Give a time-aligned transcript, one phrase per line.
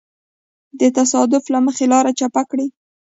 [0.79, 2.67] د تصادف له مخې لاره چپ کړي.